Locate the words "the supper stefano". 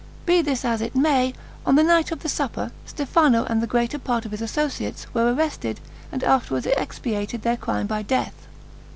2.23-3.43